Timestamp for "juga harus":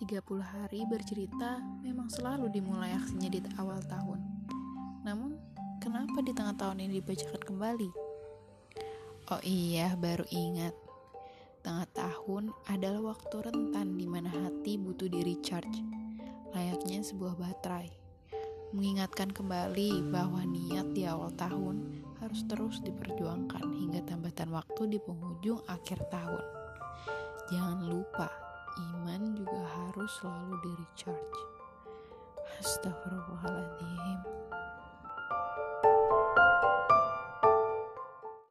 29.32-30.12